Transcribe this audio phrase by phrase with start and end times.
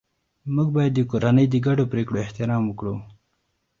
[0.55, 2.95] موږ باید د کورنۍ د ګډو پریکړو احترام وکړو